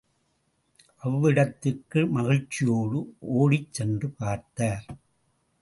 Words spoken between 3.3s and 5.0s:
ஓடிச் சென்று பார்த்தார்.